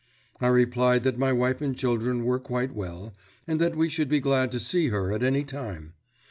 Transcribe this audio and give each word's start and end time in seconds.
I 0.39 0.47
replied 0.47 1.03
that 1.03 1.19
my 1.19 1.31
wife 1.31 1.61
and 1.61 1.77
children 1.77 2.23
were 2.25 2.39
quite 2.39 2.73
well, 2.73 3.13
and 3.45 3.61
that 3.61 3.77
we 3.77 3.87
should 3.87 4.09
be 4.09 4.19
glad 4.19 4.51
to 4.53 4.59
see 4.59 4.87
her 4.87 5.11
at 5.13 5.21
any 5.21 5.43
time. 5.43 5.93